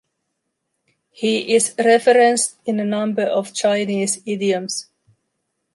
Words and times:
He 1.11 1.53
is 1.53 1.75
referenced 1.77 2.57
in 2.65 2.79
a 2.79 2.83
number 2.83 3.21
of 3.21 3.53
Chinese 3.53 4.19
idioms. 4.25 4.89